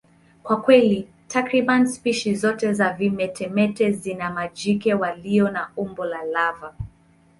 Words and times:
Kwa 0.43 0.61
kweli, 0.61 1.07
takriban 1.27 1.87
spishi 1.87 2.35
zote 2.35 2.73
za 2.73 2.93
vimetameta 2.93 3.91
zina 3.91 4.29
majike 4.29 4.93
walio 4.93 5.51
na 5.51 5.69
umbo 5.77 6.05
la 6.05 6.23
lava. 6.23 6.75